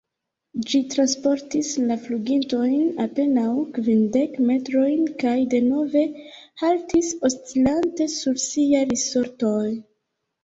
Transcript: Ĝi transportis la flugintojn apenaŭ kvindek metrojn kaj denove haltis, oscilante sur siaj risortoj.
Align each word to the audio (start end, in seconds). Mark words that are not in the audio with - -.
Ĝi 0.69 0.79
transportis 0.91 1.67
la 1.89 1.97
flugintojn 2.05 3.03
apenaŭ 3.03 3.51
kvindek 3.75 4.39
metrojn 4.47 5.05
kaj 5.23 5.35
denove 5.51 6.03
haltis, 6.63 7.11
oscilante 7.29 8.09
sur 8.15 8.41
siaj 8.47 8.81
risortoj. 8.93 9.69